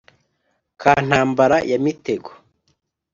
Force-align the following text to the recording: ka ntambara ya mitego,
ka 0.81 0.93
ntambara 1.07 1.57
ya 1.69 1.77
mitego, 1.83 2.29